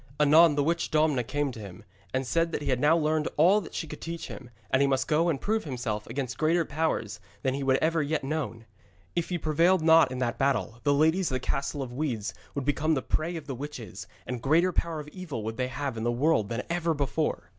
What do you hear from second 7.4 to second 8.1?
than he had ever